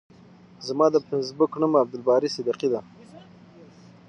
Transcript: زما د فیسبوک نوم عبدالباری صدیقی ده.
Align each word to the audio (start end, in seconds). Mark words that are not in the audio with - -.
زما 0.67 0.85
د 0.91 0.95
فیسبوک 1.07 1.51
نوم 1.61 1.73
عبدالباری 1.83 2.29
صدیقی 2.35 2.67
ده. 2.73 2.79